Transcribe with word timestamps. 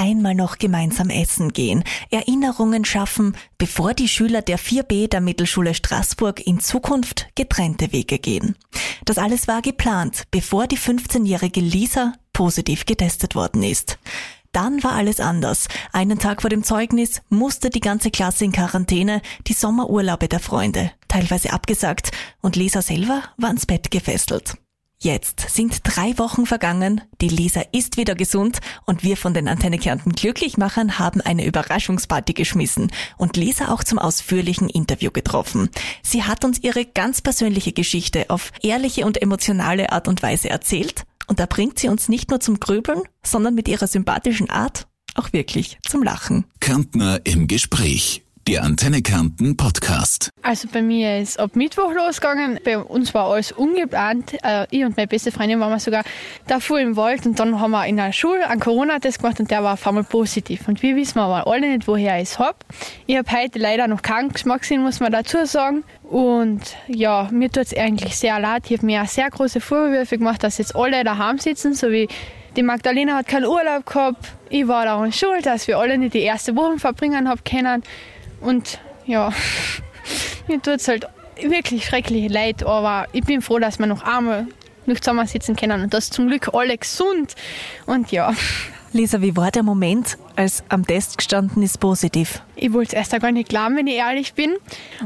einmal 0.00 0.34
noch 0.34 0.56
gemeinsam 0.56 1.10
essen 1.10 1.52
gehen, 1.52 1.84
Erinnerungen 2.10 2.86
schaffen, 2.86 3.36
bevor 3.58 3.92
die 3.92 4.08
Schüler 4.08 4.40
der 4.40 4.58
4b 4.58 5.08
der 5.08 5.20
Mittelschule 5.20 5.74
Straßburg 5.74 6.44
in 6.46 6.58
Zukunft 6.58 7.28
getrennte 7.34 7.92
Wege 7.92 8.18
gehen. 8.18 8.56
Das 9.04 9.18
alles 9.18 9.46
war 9.46 9.60
geplant, 9.60 10.24
bevor 10.30 10.66
die 10.66 10.78
15-jährige 10.78 11.60
Lisa 11.60 12.14
positiv 12.32 12.86
getestet 12.86 13.34
worden 13.34 13.62
ist. 13.62 13.98
Dann 14.52 14.82
war 14.82 14.92
alles 14.92 15.20
anders. 15.20 15.68
Einen 15.92 16.18
Tag 16.18 16.40
vor 16.40 16.50
dem 16.50 16.64
Zeugnis 16.64 17.20
musste 17.28 17.68
die 17.68 17.80
ganze 17.80 18.10
Klasse 18.10 18.46
in 18.46 18.52
Quarantäne, 18.52 19.20
die 19.46 19.52
Sommerurlaube 19.52 20.28
der 20.28 20.40
Freunde, 20.40 20.92
teilweise 21.08 21.52
abgesagt 21.52 22.10
und 22.40 22.56
Lisa 22.56 22.80
selber 22.80 23.22
war 23.36 23.48
ans 23.48 23.66
Bett 23.66 23.90
gefesselt. 23.90 24.54
Jetzt 25.02 25.48
sind 25.48 25.80
drei 25.84 26.18
Wochen 26.18 26.44
vergangen, 26.44 27.00
die 27.22 27.30
Lisa 27.30 27.62
ist 27.72 27.96
wieder 27.96 28.14
gesund 28.14 28.58
und 28.84 29.02
wir 29.02 29.16
von 29.16 29.32
den 29.32 29.48
Antenne 29.48 29.78
Kärnten 29.78 30.12
Glücklichmachern 30.12 30.98
haben 30.98 31.22
eine 31.22 31.46
Überraschungsparty 31.46 32.34
geschmissen 32.34 32.92
und 33.16 33.38
Lisa 33.38 33.72
auch 33.72 33.82
zum 33.82 33.98
ausführlichen 33.98 34.68
Interview 34.68 35.10
getroffen. 35.10 35.70
Sie 36.02 36.24
hat 36.24 36.44
uns 36.44 36.62
ihre 36.62 36.84
ganz 36.84 37.22
persönliche 37.22 37.72
Geschichte 37.72 38.28
auf 38.28 38.52
ehrliche 38.62 39.06
und 39.06 39.22
emotionale 39.22 39.90
Art 39.90 40.06
und 40.06 40.22
Weise 40.22 40.50
erzählt 40.50 41.04
und 41.28 41.40
da 41.40 41.46
bringt 41.46 41.78
sie 41.78 41.88
uns 41.88 42.10
nicht 42.10 42.28
nur 42.28 42.40
zum 42.40 42.60
Grübeln, 42.60 43.00
sondern 43.22 43.54
mit 43.54 43.68
ihrer 43.68 43.86
sympathischen 43.86 44.50
Art 44.50 44.86
auch 45.14 45.32
wirklich 45.32 45.78
zum 45.88 46.02
Lachen. 46.02 46.44
Kärntner 46.60 47.20
im 47.24 47.46
Gespräch 47.46 48.22
der 48.46 48.62
Antenne 48.62 49.02
Kärnten 49.02 49.56
Podcast. 49.56 50.30
Also 50.42 50.68
bei 50.72 50.82
mir 50.82 51.18
ist 51.18 51.38
ab 51.38 51.56
Mittwoch 51.56 51.92
losgegangen. 51.92 52.58
Bei 52.64 52.78
uns 52.78 53.12
war 53.14 53.30
alles 53.30 53.52
ungeplant. 53.52 54.34
Äh, 54.42 54.66
ich 54.70 54.84
und 54.84 54.96
meine 54.96 55.06
beste 55.06 55.30
Freundin 55.30 55.60
waren 55.60 55.70
wir 55.70 55.78
sogar 55.78 56.04
davor 56.46 56.80
im 56.80 56.96
Wald 56.96 57.26
und 57.26 57.38
dann 57.38 57.60
haben 57.60 57.70
wir 57.70 57.86
in 57.86 57.96
der 57.96 58.12
Schule 58.12 58.48
einen 58.48 58.60
Corona-Test 58.60 59.20
gemacht 59.20 59.40
und 59.40 59.50
der 59.50 59.62
war 59.62 59.74
auf 59.74 59.86
einmal 59.86 60.04
positiv. 60.04 60.68
Und 60.68 60.82
wir 60.82 60.96
wissen 60.96 61.18
aber 61.18 61.46
alle 61.46 61.68
nicht, 61.68 61.86
woher 61.86 62.16
ich 62.16 62.30
es 62.30 62.38
habe. 62.38 62.56
Ich 63.06 63.16
habe 63.16 63.30
heute 63.30 63.58
leider 63.58 63.86
noch 63.88 64.02
keinen 64.02 64.32
Geschmack 64.32 64.62
gesehen, 64.62 64.82
muss 64.82 65.00
man 65.00 65.12
dazu 65.12 65.44
sagen. 65.44 65.84
Und 66.02 66.76
ja, 66.88 67.28
mir 67.30 67.50
tut 67.50 67.64
es 67.64 67.76
eigentlich 67.76 68.16
sehr 68.16 68.40
leid. 68.40 68.64
Ich 68.68 68.78
habe 68.78 68.86
mir 68.86 69.02
auch 69.02 69.08
sehr 69.08 69.30
große 69.30 69.60
Vorwürfe 69.60 70.18
gemacht, 70.18 70.42
dass 70.42 70.58
jetzt 70.58 70.74
alle 70.74 71.04
daheim 71.04 71.38
sitzen, 71.38 71.74
so 71.74 71.90
wie 71.90 72.08
die 72.56 72.62
Magdalena 72.62 73.16
hat 73.16 73.28
keinen 73.28 73.46
Urlaub 73.46 73.86
gehabt. 73.86 74.32
Ich 74.48 74.66
war 74.66 74.84
daran 74.84 75.12
schuld, 75.12 75.46
dass 75.46 75.68
wir 75.68 75.78
alle 75.78 75.96
nicht 75.98 76.14
die 76.14 76.22
erste 76.22 76.56
Woche 76.56 76.78
verbringen 76.78 77.28
haben 77.28 77.44
können. 77.44 77.82
Und 78.40 78.80
ja, 79.06 79.32
mir 80.48 80.60
tut 80.60 80.76
es 80.76 80.88
halt 80.88 81.06
wirklich 81.40 81.86
schrecklich 81.86 82.30
leid, 82.30 82.64
aber 82.64 83.06
ich 83.12 83.24
bin 83.24 83.42
froh, 83.42 83.58
dass 83.58 83.78
wir 83.78 83.86
noch 83.86 84.02
einmal 84.02 84.46
noch 84.86 85.00
zusammen 85.00 85.26
sitzen 85.26 85.56
können 85.56 85.82
und 85.82 85.94
das 85.94 86.10
zum 86.10 86.28
Glück 86.28 86.52
alle 86.54 86.76
gesund. 86.76 87.34
Und 87.86 88.10
ja. 88.12 88.34
Lisa, 88.92 89.22
wie 89.22 89.36
war 89.36 89.52
der 89.52 89.62
Moment, 89.62 90.18
als 90.34 90.64
am 90.68 90.84
Test 90.84 91.16
gestanden 91.16 91.62
ist 91.62 91.78
positiv? 91.78 92.42
Ich 92.56 92.72
wollte 92.72 92.96
es 92.96 93.10
erst 93.10 93.22
gar 93.22 93.30
nicht 93.30 93.48
glauben, 93.48 93.76
wenn 93.76 93.86
ich 93.86 93.94
ehrlich 93.94 94.34
bin. 94.34 94.56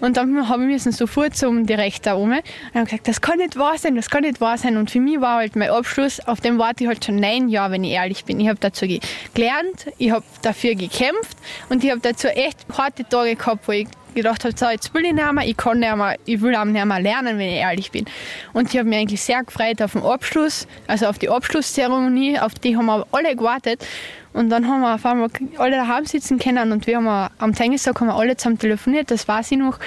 Und 0.01 0.17
dann 0.17 0.49
habe 0.49 0.73
ich 0.73 0.83
sofort 0.83 1.37
zum 1.37 1.67
Direktor 1.67 2.17
um 2.17 2.31
und 2.31 2.43
habe 2.75 2.87
gesagt, 2.87 3.09
das 3.09 3.21
kann 3.21 3.37
nicht 3.37 3.57
wahr 3.59 3.77
sein, 3.77 3.95
das 3.95 4.09
kann 4.09 4.23
nicht 4.23 4.41
wahr 4.41 4.57
sein. 4.57 4.79
Und 4.79 4.91
für 4.91 5.01
mich 5.01 5.21
war 5.21 5.37
halt 5.37 5.55
mein 5.55 5.69
Abschluss, 5.69 6.19
auf 6.21 6.41
dem 6.41 6.59
warte 6.59 6.85
ich 6.85 6.89
halt 6.89 7.05
schon 7.05 7.17
neun 7.17 7.51
Jahre, 7.51 7.73
wenn 7.73 7.85
ich 7.85 7.93
ehrlich 7.93 8.25
bin. 8.25 8.41
Ich 8.41 8.49
habe 8.49 8.59
dazu 8.59 8.87
gelernt, 9.35 9.93
ich 9.99 10.13
habe 10.13 10.25
dafür 10.41 10.75
gekämpft 10.77 11.37
und 11.69 11.85
ich 11.85 11.91
habe 11.91 12.01
dazu 12.01 12.29
echt 12.29 12.65
harte 12.79 13.07
Tage 13.07 13.37
gehabt, 13.37 13.69
wo 13.69 13.73
ich 13.73 13.87
gedacht 14.15 14.45
habe, 14.45 14.55
so, 14.57 14.69
jetzt 14.69 14.93
will 14.95 15.05
ich 15.05 15.13
nicht 15.13 15.33
mehr, 15.33 15.45
ich 15.47 15.57
kann 15.57 15.81
nicht 15.81 15.97
mehr, 15.97 16.17
ich 16.25 16.41
will 16.41 16.55
auch 16.55 16.65
nicht 16.65 16.85
mehr 16.85 17.01
lernen, 17.01 17.39
wenn 17.39 17.49
ich 17.49 17.57
ehrlich 17.57 17.91
bin. 17.91 18.05
Und 18.53 18.73
ich 18.73 18.79
habe 18.79 18.89
mich 18.89 18.99
eigentlich 18.99 19.23
sehr 19.23 19.43
gefreut 19.43 19.83
auf 19.83 19.93
den 19.93 20.03
Abschluss, 20.03 20.67
also 20.87 21.07
auf 21.07 21.19
die 21.19 21.29
Abschlusszeremonie, 21.29 22.39
auf 22.39 22.55
die 22.55 22.77
haben 22.77 22.87
wir 22.87 23.07
alle 23.13 23.37
gewartet. 23.37 23.85
Und 24.33 24.51
dann 24.51 24.67
haben 24.67 24.81
wir 24.81 24.95
auf 24.95 25.07
einmal 25.07 25.29
alle 25.59 25.77
daheim 25.77 26.07
sitzen 26.07 26.39
können 26.39 26.73
und 26.73 26.87
wir 26.89 26.97
haben 26.97 27.31
am 27.39 27.55
Tagestag 27.55 28.01
haben 28.01 28.09
wir 28.09 28.17
alle 28.17 28.37
zusammen 28.37 28.59
telefoniert, 28.59 29.11
das 29.11 29.29
weiß 29.29 29.53
ich 29.53 29.59
noch. 29.59 29.79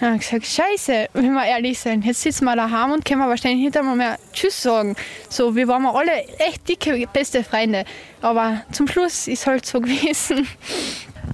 Dann 0.00 0.12
habe 0.12 0.22
ich 0.22 0.30
gesagt, 0.30 0.46
scheiße, 0.46 1.08
wenn 1.12 1.32
wir 1.34 1.44
ehrlich 1.44 1.78
sein, 1.78 2.00
jetzt 2.00 2.22
sitzen 2.22 2.46
wir 2.46 2.56
daheim 2.56 2.92
und 2.92 3.04
können 3.04 3.20
wir 3.20 3.28
wahrscheinlich 3.28 3.66
nicht 3.66 3.76
einmal 3.76 3.96
mehr 3.96 4.18
Tschüss 4.32 4.62
sagen. 4.62 4.96
So, 5.28 5.54
wir 5.54 5.68
waren 5.68 5.84
alle 5.84 6.24
echt 6.38 6.66
dicke, 6.66 7.06
beste 7.12 7.44
Freunde. 7.44 7.84
Aber 8.22 8.62
zum 8.72 8.88
Schluss 8.88 9.28
ist 9.28 9.46
halt 9.46 9.66
so 9.66 9.80
gewesen. 9.82 10.48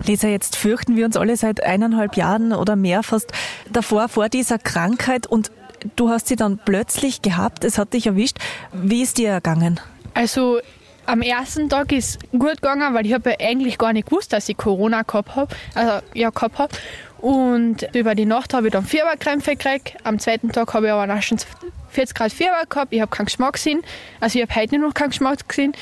Lisa, 0.04 0.26
jetzt 0.26 0.56
fürchten 0.56 0.96
wir 0.96 1.06
uns 1.06 1.16
alle 1.16 1.36
seit 1.36 1.62
eineinhalb 1.62 2.16
Jahren 2.16 2.52
oder 2.52 2.74
mehr 2.74 3.04
fast 3.04 3.32
davor, 3.70 4.08
vor 4.08 4.28
dieser 4.28 4.58
Krankheit 4.58 5.28
und 5.28 5.52
du 5.94 6.10
hast 6.10 6.26
sie 6.26 6.36
dann 6.36 6.58
plötzlich 6.58 7.22
gehabt, 7.22 7.64
es 7.64 7.78
hat 7.78 7.92
dich 7.92 8.08
erwischt. 8.08 8.38
Wie 8.72 9.02
ist 9.02 9.18
dir 9.18 9.30
ergangen? 9.30 9.78
Also 10.14 10.58
am 11.06 11.22
ersten 11.22 11.68
Tag 11.68 11.92
ist 11.92 12.18
gut 12.32 12.60
gegangen, 12.60 12.94
weil 12.94 13.06
ich 13.06 13.14
habe 13.14 13.30
ja 13.30 13.36
eigentlich 13.48 13.78
gar 13.78 13.92
nicht 13.92 14.08
gewusst, 14.08 14.32
dass 14.32 14.48
ich 14.48 14.56
Corona 14.56 15.02
gehabt 15.02 15.36
habe. 15.36 15.54
Also 15.74 16.04
ja, 16.14 16.30
gehabt 16.30 16.58
habe. 16.58 16.76
Und 17.18 17.88
über 17.94 18.14
die 18.14 18.26
Nacht 18.26 18.54
habe 18.54 18.66
ich 18.66 18.72
dann 18.72 18.84
Fieberkrämpfe 18.84 19.56
gekriegt. 19.56 19.94
Am 20.04 20.18
zweiten 20.18 20.52
Tag 20.52 20.74
habe 20.74 20.86
ich 20.86 20.92
aber 20.92 21.12
auch 21.12 21.22
schon 21.22 21.38
40 21.90 22.16
Grad 22.16 22.32
Fieber 22.32 22.62
gehabt. 22.68 22.92
Ich 22.92 23.00
habe 23.00 23.10
keinen 23.10 23.26
Geschmack 23.26 23.54
gesehen. 23.54 23.82
Also 24.20 24.38
ich 24.38 24.48
habe 24.48 24.60
heute 24.60 24.78
noch 24.78 24.94
keinen 24.94 25.10
Geschmack 25.10 25.48
gesehen. 25.48 25.72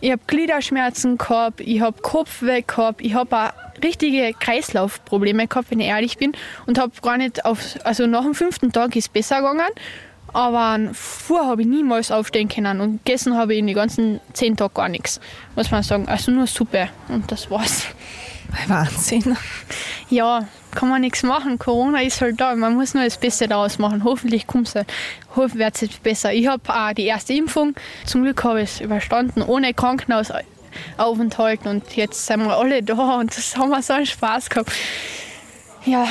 Ich 0.00 0.10
habe 0.10 0.20
Gliederschmerzen 0.26 1.16
gehabt, 1.16 1.60
ich 1.60 1.80
habe 1.80 2.02
Kopfweh 2.02 2.62
gehabt, 2.62 3.00
ich 3.00 3.14
habe 3.14 3.36
auch 3.36 3.52
richtige 3.84 4.32
Kreislaufprobleme 4.32 5.46
gehabt, 5.46 5.70
wenn 5.70 5.78
ich 5.78 5.86
ehrlich 5.86 6.18
bin. 6.18 6.32
Und 6.66 6.78
habe 6.78 6.92
gar 7.02 7.16
nicht 7.16 7.44
auf, 7.44 7.60
also 7.84 8.06
nach 8.06 8.24
dem 8.24 8.34
fünften 8.34 8.72
Tag 8.72 8.96
ist 8.96 9.04
es 9.04 9.08
besser 9.08 9.36
gegangen. 9.36 9.70
Aber 10.32 10.78
vorher 10.94 11.48
habe 11.48 11.62
ich 11.62 11.68
niemals 11.68 12.10
aufstehen 12.10 12.48
können 12.48 12.80
und 12.80 13.04
gegessen 13.04 13.36
habe 13.36 13.52
ich 13.52 13.58
in 13.58 13.66
den 13.66 13.76
ganzen 13.76 14.20
zehn 14.32 14.56
Tagen 14.56 14.74
gar 14.74 14.88
nichts, 14.88 15.20
muss 15.56 15.70
man 15.70 15.82
sagen. 15.82 16.08
Also 16.08 16.30
nur 16.30 16.46
Suppe 16.46 16.88
und 17.08 17.30
das 17.30 17.50
war's. 17.50 17.86
Wahnsinn. 18.66 19.36
Ja, 20.10 20.46
kann 20.74 20.88
man 20.88 21.00
nichts 21.00 21.22
machen. 21.22 21.58
Corona 21.58 22.02
ist 22.02 22.20
halt 22.20 22.40
da. 22.40 22.54
Man 22.54 22.74
muss 22.74 22.94
nur 22.94 23.04
das 23.04 23.16
Beste 23.16 23.48
daraus 23.48 23.78
machen. 23.78 24.04
Hoffentlich 24.04 24.46
kommt 24.46 24.68
es. 24.68 24.84
Hoffentlich 25.34 25.58
wird 25.58 25.74
es 25.74 25.80
jetzt 25.82 26.02
besser. 26.02 26.32
Ich 26.32 26.46
habe 26.46 26.62
auch 26.68 26.92
die 26.92 27.06
erste 27.06 27.32
Impfung. 27.32 27.74
Zum 28.04 28.22
Glück 28.22 28.44
habe 28.44 28.62
ich 28.62 28.70
es 28.70 28.80
überstanden, 28.80 29.42
ohne 29.42 29.72
Krankenhausaufenthalt. 29.72 31.66
Und 31.66 31.96
jetzt 31.96 32.26
sind 32.26 32.44
wir 32.44 32.56
alle 32.56 32.82
da 32.82 33.16
und 33.20 33.36
das 33.36 33.56
haben 33.56 33.70
wir 33.70 33.82
so 33.82 33.94
einen 33.94 34.06
Spaß 34.06 34.50
gehabt. 34.50 34.72
Ja. 35.84 36.06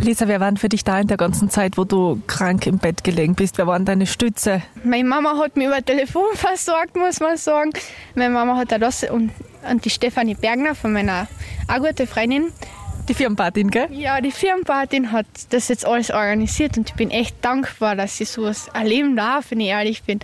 Lisa, 0.00 0.28
wer 0.28 0.40
waren 0.40 0.56
für 0.56 0.68
dich 0.68 0.84
da 0.84 1.00
in 1.00 1.06
der 1.06 1.16
ganzen 1.16 1.50
Zeit, 1.50 1.76
wo 1.76 1.84
du 1.84 2.20
krank 2.26 2.66
im 2.66 2.78
Bett 2.78 3.04
gelegen 3.04 3.34
bist? 3.34 3.58
Wer 3.58 3.66
waren 3.66 3.84
deine 3.84 4.06
Stütze? 4.06 4.62
Meine 4.82 5.08
Mama 5.08 5.38
hat 5.38 5.56
mich 5.56 5.66
über 5.66 5.82
Telefon 5.84 6.26
versorgt, 6.34 6.96
muss 6.96 7.20
man 7.20 7.36
sagen. 7.36 7.70
Meine 8.14 8.30
Mama 8.34 8.56
hat 8.56 8.72
auch 8.72 8.78
das 8.78 9.04
und 9.04 9.30
und 9.70 9.84
die 9.84 9.90
Stefanie 9.90 10.34
Bergner 10.34 10.74
von 10.74 10.92
meiner 10.92 11.26
auch 11.68 11.78
gute 11.78 12.06
Freundin. 12.06 12.52
Die 13.08 13.14
Firmenpatin, 13.14 13.70
gell? 13.70 13.88
Ja, 13.90 14.20
die 14.20 14.30
Firmenpatin 14.30 15.12
hat 15.12 15.26
das 15.50 15.68
jetzt 15.68 15.84
alles 15.84 16.10
organisiert 16.10 16.78
und 16.78 16.88
ich 16.88 16.94
bin 16.94 17.10
echt 17.10 17.36
dankbar, 17.42 17.96
dass 17.96 18.18
ich 18.20 18.30
sowas 18.30 18.68
erleben 18.72 19.14
darf, 19.14 19.50
wenn 19.50 19.60
ich 19.60 19.68
ehrlich 19.68 20.02
bin. 20.04 20.20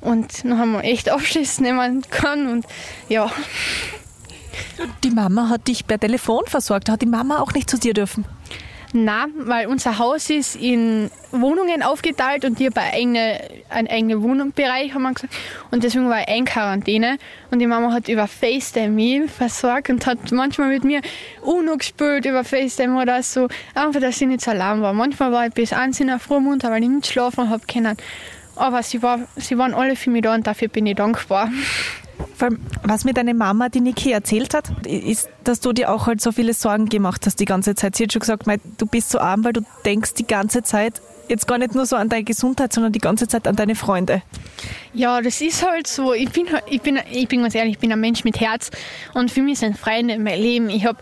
Und 0.00 0.44
noch 0.44 0.58
einmal 0.58 0.84
echt 0.84 1.10
Abschluss 1.12 1.60
nehmen 1.60 2.02
kann 2.10 2.48
und 2.48 2.66
ja. 3.08 3.30
Die 5.02 5.10
Mama 5.10 5.48
hat 5.48 5.68
dich 5.68 5.86
per 5.86 5.98
Telefon 5.98 6.42
versorgt. 6.46 6.90
Hat 6.90 7.00
die 7.00 7.06
Mama 7.06 7.38
auch 7.38 7.52
nicht 7.54 7.70
zu 7.70 7.78
dir 7.78 7.94
dürfen? 7.94 8.26
Nein, 8.94 9.32
weil 9.36 9.68
unser 9.68 9.98
Haus 9.98 10.28
ist 10.28 10.54
in 10.54 11.10
Wohnungen 11.30 11.82
aufgeteilt 11.82 12.44
und 12.44 12.60
ich 12.60 12.66
habe 12.66 12.80
eine, 12.80 13.40
einen 13.70 13.88
eigenen 13.88 14.22
Wohnbereich, 14.22 14.92
haben 14.92 15.02
wir 15.02 15.14
gesagt. 15.14 15.32
Und 15.70 15.82
deswegen 15.82 16.10
war 16.10 16.20
ich 16.20 16.36
in 16.36 16.44
Quarantäne. 16.44 17.16
Und 17.50 17.60
die 17.60 17.66
Mama 17.66 17.90
hat 17.90 18.08
über 18.08 18.28
FaceTime 18.28 18.90
mich 18.90 19.30
versorgt 19.30 19.88
und 19.88 20.04
hat 20.04 20.30
manchmal 20.30 20.68
mit 20.68 20.84
mir 20.84 21.00
UNO 21.40 21.78
gespielt 21.78 22.26
über 22.26 22.44
FaceTime 22.44 23.00
oder 23.00 23.22
so. 23.22 23.48
Einfach, 23.74 24.00
dass 24.00 24.20
ich 24.20 24.28
nicht 24.28 24.42
so 24.42 24.50
allein 24.50 24.82
war. 24.82 24.92
Manchmal 24.92 25.32
war 25.32 25.46
ich 25.46 25.54
bis 25.54 25.72
eins 25.72 25.98
in 25.98 26.08
der 26.08 26.18
Früh 26.18 26.34
weil 26.34 26.82
ich 26.82 26.88
nicht 26.88 27.06
schlafen 27.06 27.48
habe 27.48 27.62
können. 27.66 27.96
Aber 28.56 28.82
sie, 28.82 29.02
war, 29.02 29.20
sie 29.36 29.56
waren 29.56 29.72
alle 29.72 29.96
für 29.96 30.10
mich 30.10 30.22
da 30.22 30.34
und 30.34 30.46
dafür 30.46 30.68
bin 30.68 30.86
ich 30.86 30.96
dankbar. 30.96 31.50
Allem, 32.42 32.60
was 32.82 33.04
mir 33.04 33.14
deine 33.14 33.34
Mama, 33.34 33.68
die 33.68 33.80
Niki, 33.80 34.10
erzählt 34.12 34.54
hat, 34.54 34.86
ist, 34.86 35.28
dass 35.44 35.60
du 35.60 35.72
dir 35.72 35.92
auch 35.92 36.06
halt 36.06 36.20
so 36.20 36.32
viele 36.32 36.54
Sorgen 36.54 36.88
gemacht 36.88 37.26
hast 37.26 37.40
die 37.40 37.44
ganze 37.44 37.74
Zeit. 37.74 37.96
Sie 37.96 38.04
hat 38.04 38.12
schon 38.12 38.20
gesagt, 38.20 38.44
du 38.78 38.86
bist 38.86 39.10
so 39.10 39.18
arm, 39.18 39.44
weil 39.44 39.52
du 39.52 39.62
denkst 39.84 40.14
die 40.14 40.26
ganze 40.26 40.62
Zeit 40.62 41.00
jetzt 41.28 41.46
gar 41.46 41.58
nicht 41.58 41.74
nur 41.74 41.86
so 41.86 41.96
an 41.96 42.08
deine 42.08 42.24
Gesundheit, 42.24 42.72
sondern 42.72 42.92
die 42.92 42.98
ganze 42.98 43.28
Zeit 43.28 43.46
an 43.48 43.56
deine 43.56 43.74
Freunde. 43.74 44.22
Ja, 44.92 45.20
das 45.20 45.40
ist 45.40 45.66
halt 45.66 45.86
so. 45.86 46.12
Ich 46.12 46.30
bin, 46.30 46.46
ich 46.68 46.82
bin, 46.82 46.98
ich 47.10 47.28
bin 47.28 47.42
ganz 47.42 47.54
ehrlich, 47.54 47.74
ich 47.74 47.78
bin 47.78 47.92
ein 47.92 48.00
Mensch 48.00 48.24
mit 48.24 48.40
Herz 48.40 48.70
und 49.14 49.30
für 49.30 49.42
mich 49.42 49.58
sind 49.58 49.78
Freunde 49.78 50.18
mein 50.18 50.40
Leben. 50.40 50.68
Ich 50.68 50.84
habe 50.84 50.98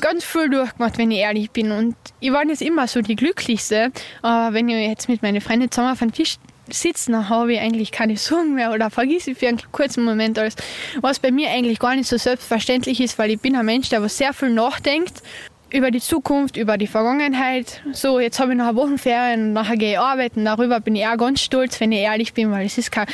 ganz 0.00 0.24
viel 0.24 0.48
durchgemacht, 0.48 0.96
wenn 0.98 1.10
ich 1.10 1.18
ehrlich 1.18 1.50
bin 1.50 1.70
und 1.70 1.96
ich 2.20 2.32
war 2.32 2.44
nicht 2.44 2.62
immer 2.62 2.88
so 2.88 3.02
die 3.02 3.16
Glücklichste. 3.16 3.92
Aber 4.22 4.54
wenn 4.54 4.68
ich 4.68 4.88
jetzt 4.88 5.08
mit 5.08 5.22
meinen 5.22 5.40
Freunden 5.40 5.70
zusammen 5.70 5.92
auf 5.92 5.98
dem 5.98 6.12
Tisch 6.12 6.36
sitzen, 6.68 7.28
habe 7.28 7.54
ich 7.54 7.60
eigentlich 7.60 7.92
keine 7.92 8.16
Sorgen 8.16 8.54
mehr 8.54 8.72
oder 8.72 8.90
vergesse 8.90 9.32
ich 9.32 9.38
für 9.38 9.48
einen 9.48 9.60
kurzen 9.72 10.04
Moment 10.04 10.38
alles. 10.38 10.56
Was 11.00 11.18
bei 11.18 11.30
mir 11.30 11.50
eigentlich 11.50 11.78
gar 11.78 11.96
nicht 11.96 12.08
so 12.08 12.16
selbstverständlich 12.16 13.00
ist, 13.00 13.18
weil 13.18 13.30
ich 13.30 13.40
bin 13.40 13.56
ein 13.56 13.66
Mensch, 13.66 13.88
der 13.88 14.02
was 14.02 14.16
sehr 14.16 14.32
viel 14.32 14.50
nachdenkt 14.50 15.22
über 15.70 15.90
die 15.90 16.00
Zukunft, 16.00 16.56
über 16.56 16.78
die 16.78 16.86
Vergangenheit. 16.86 17.82
So, 17.92 18.20
jetzt 18.20 18.38
habe 18.38 18.52
ich 18.52 18.58
noch 18.58 18.68
eine 18.68 18.76
Wochenferien 18.76 19.48
und 19.48 19.52
nachher 19.54 19.76
gehe 19.76 19.92
ich 19.92 19.98
arbeiten. 19.98 20.44
Darüber 20.44 20.78
bin 20.80 20.94
ich 20.94 21.06
auch 21.06 21.16
ganz 21.16 21.40
stolz, 21.40 21.80
wenn 21.80 21.90
ich 21.90 22.00
ehrlich 22.00 22.32
bin, 22.32 22.52
weil 22.52 22.66
es 22.66 22.78
ist 22.78 22.92
keine 22.92 23.10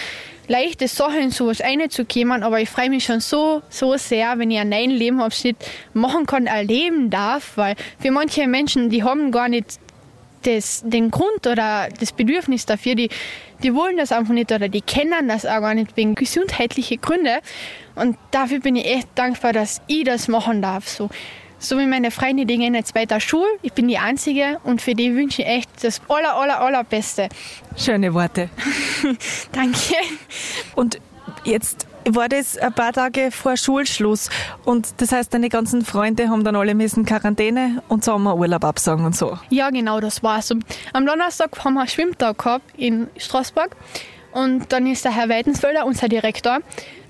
leichte 0.47 0.88
Sache, 0.88 1.19
in 1.19 1.31
sowas 1.31 1.61
reinzukommen, 1.61 2.43
aber 2.43 2.61
ich 2.61 2.69
freue 2.69 2.91
mich 2.91 3.05
schon 3.05 3.20
so, 3.20 3.62
so 3.70 3.97
sehr, 3.97 4.38
wenn 4.38 4.50
ich 4.50 4.58
einen 4.58 4.70
neuen 4.70 4.91
Lebenabschnitt 4.91 5.56
machen 5.94 6.26
kann, 6.26 6.47
erleben 6.47 7.08
darf, 7.08 7.52
weil 7.56 7.76
für 8.00 8.11
manche 8.11 8.47
Menschen, 8.49 8.91
die 8.91 9.05
haben 9.05 9.31
gar 9.31 9.49
nicht 9.49 9.79
das, 10.42 10.82
den 10.84 11.10
Grund 11.10 11.46
oder 11.46 11.88
das 11.98 12.12
Bedürfnis 12.12 12.66
dafür, 12.66 12.94
die, 12.94 13.10
die 13.62 13.75
wollen 13.75 13.96
das 13.96 14.12
einfach 14.12 14.32
nicht 14.32 14.52
oder 14.52 14.69
die 14.69 14.81
kennen 14.81 15.28
das 15.28 15.46
auch 15.46 15.60
gar 15.60 15.75
nicht 15.75 15.96
wegen 15.96 16.14
gesundheitlicher 16.14 16.96
Gründe. 16.96 17.40
Und 17.94 18.16
dafür 18.31 18.60
bin 18.60 18.76
ich 18.76 18.87
echt 18.87 19.08
dankbar, 19.14 19.52
dass 19.52 19.81
ich 19.87 20.04
das 20.04 20.28
machen 20.28 20.62
darf. 20.62 20.88
So, 20.88 21.10
so 21.58 21.78
wie 21.78 21.87
meine 21.87 22.10
Freunde, 22.10 22.46
die 22.46 22.56
gehen 22.56 22.75
jetzt 22.75 22.94
weiter 22.94 23.20
Schule. 23.20 23.48
Ich 23.62 23.72
bin 23.75 23.87
die 23.87 23.98
Einzige 23.98 24.58
und 24.64 24.81
für 24.81 24.94
die 24.94 25.14
wünsche 25.14 25.42
ich 25.42 25.48
echt 25.48 25.70
das 25.82 26.00
aller, 26.08 26.34
aller, 26.34 26.60
allerbeste. 26.60 27.28
Schöne 27.76 28.14
Worte. 28.14 28.48
Danke. 29.52 29.94
Und 30.75 30.98
jetzt 31.44 31.87
war 32.08 32.29
das 32.29 32.56
ein 32.56 32.73
paar 32.73 32.93
Tage 32.93 33.31
vor 33.31 33.56
Schulschluss 33.56 34.31
und 34.64 34.88
das 34.99 35.12
heißt, 35.12 35.32
deine 35.32 35.49
ganzen 35.49 35.85
Freunde 35.85 36.29
haben 36.29 36.44
dann 36.44 36.56
alle 36.56 36.75
müssen 36.75 37.05
Quarantäne 37.05 37.82
und 37.88 38.05
Sommerurlaub 38.05 38.64
absagen 38.64 39.05
und 39.05 39.17
so. 39.17 39.38
Ja, 39.50 39.70
genau, 39.70 40.00
das 40.00 40.23
war's. 40.23 40.50
Am 40.93 41.06
Donnerstag 41.06 41.64
haben 41.64 41.75
wir 41.75 41.81
einen 41.81 41.88
Schwimmtag 41.88 42.38
gehabt 42.38 42.64
in 42.76 43.08
Straßburg 43.17 43.76
und 44.32 44.73
dann 44.73 44.87
ist 44.87 45.05
der 45.05 45.14
Herr 45.14 45.29
Weidensfelder, 45.29 45.85
unser 45.87 46.08
Direktor, 46.08 46.61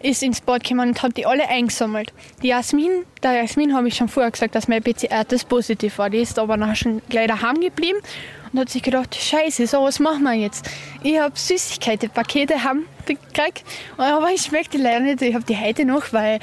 ist 0.03 0.23
ins 0.23 0.41
Bad 0.41 0.63
gekommen 0.65 0.91
und 0.91 1.03
hat 1.03 1.17
die 1.17 1.27
alle 1.27 1.47
eingesammelt. 1.49 2.13
Die 2.43 2.49
Jasmin, 2.49 3.05
der 3.23 3.33
Jasmin 3.33 3.75
habe 3.75 3.89
ich 3.89 3.97
schon 3.97 4.09
vorher 4.09 4.31
gesagt, 4.31 4.55
dass 4.55 4.69
mein 4.69 4.83
PCR-Test 4.83 5.49
positiv 5.49 5.99
war. 5.99 6.09
Die 6.09 6.19
ist 6.19 6.39
aber 6.39 6.57
nachher 6.57 6.77
schon 6.77 7.03
gleich 7.11 7.29
daheim 7.29 7.61
geblieben 7.61 7.99
und 8.53 8.61
hat 8.61 8.71
sich 8.71 8.83
gedacht, 8.83 9.15
scheiße, 9.15 9.67
so 9.67 9.83
was 9.83 10.01
machen 10.01 10.23
wir 10.23 10.33
jetzt. 10.33 10.69
Ich 11.03 11.19
habe 11.19 11.33
Süßigkeiten, 11.37 12.09
Pakete 12.11 12.65
haben 12.65 12.87
gekriegt, 13.15 13.65
aber 13.97 14.31
ich 14.35 14.43
schmecke 14.43 14.71
die 14.71 14.79
leider 14.79 15.01
nicht. 15.01 15.23
Ich 15.23 15.35
habe 15.35 15.45
die 15.45 15.57
heute 15.57 15.85
noch, 15.85 16.12
weil 16.12 16.39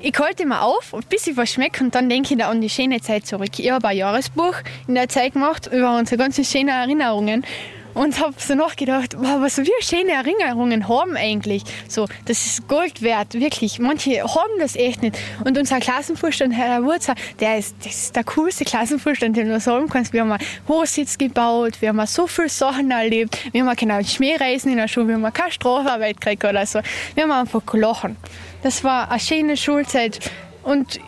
ich 0.00 0.18
halte 0.18 0.42
immer 0.42 0.62
auf, 0.62 0.94
bis 1.08 1.26
ich 1.28 1.36
was 1.36 1.50
schmecke 1.50 1.84
und 1.84 1.94
dann 1.94 2.08
denke 2.08 2.34
ich 2.34 2.44
an 2.44 2.60
die 2.60 2.68
schöne 2.68 3.00
Zeit 3.00 3.26
zurück. 3.26 3.58
Ich 3.58 3.70
habe 3.70 3.86
ein 3.88 3.96
Jahresbuch 3.96 4.54
in 4.88 4.94
der 4.94 5.08
Zeit 5.08 5.34
gemacht 5.34 5.68
über 5.72 5.96
unsere 5.96 6.18
ganzen 6.18 6.44
schönen 6.44 6.68
Erinnerungen 6.68 7.44
und 7.94 8.20
habe 8.20 8.34
so 8.38 8.54
nachgedacht, 8.54 9.16
wow, 9.18 9.40
was 9.40 9.58
wir 9.58 9.66
schöne 9.80 10.12
Erinnerungen 10.12 10.88
haben 10.88 11.16
eigentlich. 11.16 11.62
So, 11.88 12.06
das 12.26 12.46
ist 12.46 12.68
Gold 12.68 13.02
wert, 13.02 13.34
wirklich. 13.34 13.78
Manche 13.78 14.22
haben 14.22 14.58
das 14.58 14.76
echt 14.76 15.02
nicht. 15.02 15.18
Und 15.44 15.58
unser 15.58 15.80
Klassenvorstand, 15.80 16.54
Herr 16.54 16.82
Wurzer, 16.84 17.14
der 17.40 17.58
ist, 17.58 17.76
das 17.84 17.94
ist 17.94 18.16
der 18.16 18.24
coolste 18.24 18.64
Klassenvorstand, 18.64 19.36
den 19.36 19.48
du 19.48 19.60
sagen 19.60 19.88
kannst. 19.88 20.12
Wir 20.12 20.22
haben 20.22 20.32
einen 20.32 20.44
Hochsitz 20.68 21.18
gebaut, 21.18 21.80
wir 21.80 21.90
haben 21.90 22.06
so 22.06 22.26
viele 22.26 22.48
Sachen 22.48 22.90
erlebt, 22.90 23.38
wir 23.52 23.64
haben 23.64 23.76
keine 23.76 24.04
Schmähreisen 24.04 24.70
in 24.70 24.78
der 24.78 24.88
Schule, 24.88 25.08
wir 25.08 25.14
haben 25.14 25.32
keine 25.32 25.52
Strafarbeit 25.52 26.20
gekriegt 26.20 26.44
oder 26.44 26.66
so. 26.66 26.80
Wir 27.14 27.24
haben 27.24 27.32
einfach 27.32 27.64
gelachen. 27.66 28.16
Das 28.62 28.84
war 28.84 29.10
eine 29.10 29.20
schöne 29.20 29.56
Schulzeit. 29.56 30.18
Und 30.62 31.00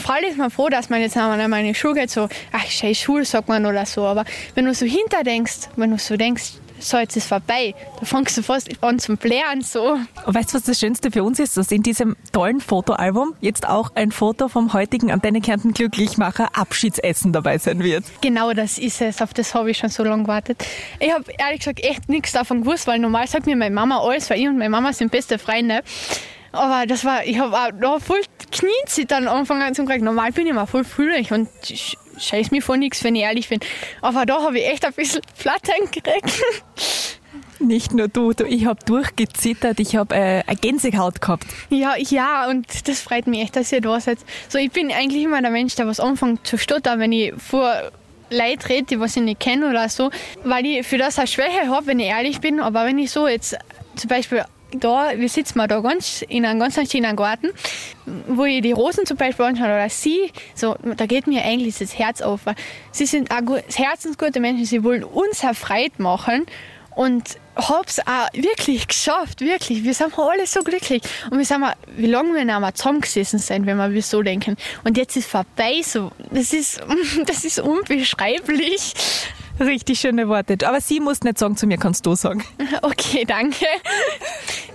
vor 0.00 0.14
allem 0.14 0.30
ist 0.30 0.38
man 0.38 0.50
froh, 0.50 0.68
dass 0.68 0.90
man 0.90 1.00
jetzt 1.00 1.16
einmal 1.16 1.48
meine 1.48 1.74
Schule 1.74 1.94
geht, 2.00 2.10
so, 2.10 2.28
ach, 2.52 2.66
scheiß 2.66 2.98
Schule, 2.98 3.24
sagt 3.24 3.48
man 3.48 3.64
oder 3.66 3.86
so. 3.86 4.04
Aber 4.04 4.24
wenn 4.54 4.64
du 4.64 4.74
so 4.74 4.86
hinterdenkst, 4.86 5.70
wenn 5.76 5.90
du 5.90 5.98
so 5.98 6.16
denkst, 6.16 6.54
so, 6.80 6.96
jetzt 6.96 7.16
ist 7.16 7.26
vorbei. 7.26 7.74
Da 7.98 8.06
fängst 8.06 8.38
du 8.38 8.42
fast 8.42 8.68
an 8.82 8.98
zum 8.98 9.16
Blären 9.16 9.62
so. 9.62 9.98
Und 10.26 10.34
weißt 10.34 10.50
du, 10.50 10.54
was 10.56 10.62
das 10.62 10.78
Schönste 10.78 11.10
für 11.10 11.24
uns 11.24 11.38
ist? 11.40 11.56
Dass 11.56 11.72
in 11.72 11.82
diesem 11.82 12.16
tollen 12.32 12.60
Fotoalbum 12.60 13.34
jetzt 13.40 13.68
auch 13.68 13.90
ein 13.94 14.12
Foto 14.12 14.48
vom 14.48 14.72
heutigen 14.72 15.10
Antenne 15.10 15.40
Kärnten 15.40 15.72
Glücklichmacher 15.72 16.50
Abschiedsessen 16.56 17.32
dabei 17.32 17.58
sein 17.58 17.82
wird. 17.82 18.04
Genau 18.20 18.52
das 18.52 18.78
ist 18.78 19.00
es. 19.02 19.20
Auf 19.20 19.34
das 19.34 19.54
habe 19.54 19.70
ich 19.70 19.78
schon 19.78 19.90
so 19.90 20.04
lange 20.04 20.22
gewartet. 20.22 20.64
Ich 21.00 21.12
habe 21.12 21.24
ehrlich 21.38 21.60
gesagt 21.60 21.82
echt 21.82 22.08
nichts 22.08 22.32
davon 22.32 22.60
gewusst, 22.60 22.86
weil 22.86 22.98
normal 22.98 23.26
sagt 23.26 23.46
mir 23.46 23.56
meine 23.56 23.74
Mama 23.74 23.98
alles, 23.98 24.30
weil 24.30 24.38
ich 24.40 24.48
und 24.48 24.58
meine 24.58 24.70
Mama 24.70 24.92
sind 24.92 25.10
beste 25.10 25.38
Freunde. 25.38 25.82
Aber 26.52 26.86
das 26.86 27.04
war, 27.04 27.24
ich 27.24 27.38
habe 27.38 27.54
auch 27.56 27.70
da 27.80 27.98
voll 27.98 28.20
Kniezittern 28.50 29.28
Anfang 29.28 29.62
an 29.62 29.74
zu 29.74 29.84
kriegen. 29.84 30.04
Normal 30.04 30.32
bin 30.32 30.46
ich 30.46 30.50
immer 30.50 30.66
voll 30.66 30.84
fröhlich 30.84 31.32
und 31.32 31.48
scheiß 32.18 32.50
mir 32.50 32.62
vor 32.62 32.76
nichts, 32.76 33.04
wenn 33.04 33.14
ich 33.14 33.22
ehrlich 33.22 33.48
bin. 33.48 33.60
Aber 34.00 34.26
da 34.26 34.42
habe 34.42 34.58
ich 34.58 34.66
echt 34.66 34.84
ein 34.84 34.92
bisschen 34.92 35.22
Flattern 35.34 35.90
gekriegt. 35.90 36.42
Nicht 37.60 37.92
nur 37.92 38.08
du, 38.08 38.32
du 38.32 38.44
ich 38.44 38.66
habe 38.66 38.78
durchgezittert, 38.84 39.80
ich 39.80 39.96
habe 39.96 40.14
äh, 40.14 40.42
eine 40.46 40.56
Gänsehaut 40.56 41.20
gehabt. 41.20 41.44
Ja, 41.70 41.96
ja, 41.96 42.48
und 42.48 42.88
das 42.88 43.00
freut 43.00 43.26
mich 43.26 43.42
echt, 43.42 43.56
dass 43.56 43.72
ihr 43.72 43.80
da 43.80 43.98
seid. 44.00 44.18
So, 44.48 44.58
ich 44.58 44.70
bin 44.70 44.92
eigentlich 44.92 45.24
immer 45.24 45.42
der 45.42 45.50
Mensch, 45.50 45.74
der 45.74 45.86
was 45.86 45.98
anfängt 45.98 46.46
zu 46.46 46.56
stottern, 46.56 47.00
wenn 47.00 47.12
ich 47.12 47.34
vor 47.36 47.90
Leute 48.30 48.68
rede, 48.68 48.84
die 48.84 49.00
was 49.00 49.16
ich 49.16 49.22
nicht 49.22 49.40
kenne 49.40 49.68
oder 49.68 49.88
so, 49.88 50.10
weil 50.44 50.64
ich 50.66 50.86
für 50.86 50.98
das 50.98 51.18
eine 51.18 51.26
Schwäche 51.26 51.68
habe, 51.68 51.88
wenn 51.88 51.98
ich 51.98 52.06
ehrlich 52.06 52.40
bin. 52.40 52.60
Aber 52.60 52.84
wenn 52.84 52.98
ich 52.98 53.10
so 53.10 53.26
jetzt 53.26 53.56
zum 53.96 54.08
Beispiel 54.08 54.44
da, 54.72 55.12
wir 55.16 55.28
sitzen 55.28 55.58
da 55.66 55.80
ganz 55.80 56.22
in 56.28 56.44
einem 56.44 56.60
ganz 56.60 56.78
schönen 56.90 57.16
Garten, 57.16 57.48
wo 58.26 58.44
ich 58.44 58.62
die 58.62 58.72
Rosen 58.72 59.06
zum 59.06 59.16
Beispiel 59.16 59.46
anschaue 59.46 59.66
oder 59.66 59.88
sie, 59.88 60.30
so, 60.54 60.76
da 60.96 61.06
geht 61.06 61.26
mir 61.26 61.44
eigentlich 61.44 61.78
das 61.78 61.98
Herz 61.98 62.20
auf. 62.20 62.40
Sie 62.92 63.06
sind 63.06 63.30
auch 63.30 63.44
gut, 63.44 63.62
herzensgute 63.74 64.40
Menschen, 64.40 64.66
sie 64.66 64.84
wollen 64.84 65.04
uns 65.04 65.42
erfreut 65.42 65.98
machen 65.98 66.46
und 66.98 67.38
hab's 67.54 68.00
auch 68.00 68.28
wirklich 68.32 68.88
geschafft, 68.88 69.40
wirklich. 69.40 69.84
Wir 69.84 69.94
sind 69.94 70.18
alle 70.18 70.46
so 70.46 70.62
glücklich. 70.62 71.02
Und 71.30 71.38
wir 71.38 71.44
sind 71.44 71.60
mal, 71.60 71.74
wie 71.96 72.06
lange 72.06 72.34
wir 72.34 72.44
noch 72.44 72.58
mal 72.58 72.74
zusammengesessen 72.74 73.38
sind, 73.38 73.66
wenn 73.66 73.78
wir 73.78 74.02
so 74.02 74.22
denken. 74.22 74.56
Und 74.82 74.96
jetzt 74.96 75.16
ist 75.16 75.28
vorbei, 75.28 75.80
so. 75.82 76.10
Das 76.32 76.52
ist, 76.52 76.80
das 77.26 77.44
ist 77.44 77.60
unbeschreiblich. 77.60 78.94
Richtig 79.60 79.98
schöne 80.00 80.28
Worte. 80.28 80.56
Aber 80.66 80.80
sie 80.80 81.00
muss 81.00 81.22
nicht 81.22 81.38
sagen, 81.38 81.56
zu 81.56 81.66
mir 81.66 81.78
kannst 81.78 82.06
du 82.06 82.14
sagen. 82.14 82.44
Okay, 82.82 83.24
danke. 83.26 83.66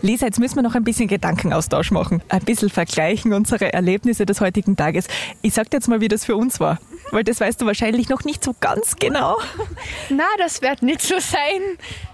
Lisa, 0.02 0.26
jetzt 0.26 0.40
müssen 0.40 0.56
wir 0.56 0.64
noch 0.64 0.76
ein 0.76 0.84
bisschen 0.84 1.08
Gedankenaustausch 1.08 1.92
machen. 1.92 2.22
Ein 2.28 2.42
bisschen 2.42 2.70
vergleichen 2.70 3.34
unsere 3.34 3.72
Erlebnisse 3.72 4.26
des 4.26 4.42
heutigen 4.42 4.76
Tages. 4.76 5.08
Ich 5.42 5.54
sag 5.54 5.70
dir 5.70 5.78
jetzt 5.78 5.88
mal, 5.88 6.02
wie 6.02 6.08
das 6.08 6.26
für 6.26 6.36
uns 6.36 6.60
war. 6.60 6.80
Weil 7.12 7.24
das 7.24 7.40
weißt 7.40 7.62
du 7.62 7.66
wahrscheinlich 7.66 8.10
noch 8.10 8.24
nicht 8.24 8.44
so 8.44 8.54
ganz 8.60 8.98
genau. 8.98 9.38
Na, 10.10 10.26
das 10.38 10.62
wird 10.62 10.82
nicht 10.82 11.02
so 11.02 11.20
sein. 11.20 11.62